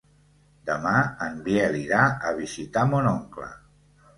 [0.69, 0.93] Demà
[1.27, 2.01] en Biel irà
[2.31, 3.53] a visitar mon oncle.